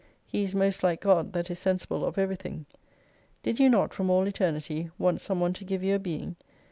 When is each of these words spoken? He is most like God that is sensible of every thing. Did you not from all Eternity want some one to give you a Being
He 0.25 0.41
is 0.43 0.55
most 0.55 0.81
like 0.81 0.99
God 0.99 1.31
that 1.33 1.51
is 1.51 1.59
sensible 1.59 2.03
of 2.03 2.17
every 2.17 2.35
thing. 2.35 2.65
Did 3.43 3.59
you 3.59 3.69
not 3.69 3.93
from 3.93 4.09
all 4.09 4.25
Eternity 4.27 4.89
want 4.97 5.21
some 5.21 5.39
one 5.39 5.53
to 5.53 5.63
give 5.63 5.83
you 5.83 5.93
a 5.93 5.99
Being 5.99 6.37